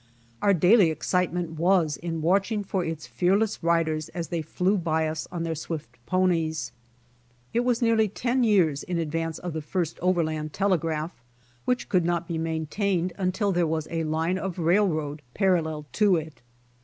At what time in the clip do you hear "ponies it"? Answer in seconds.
6.07-7.59